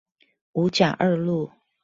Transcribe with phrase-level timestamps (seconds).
[0.53, 1.51] 五甲二路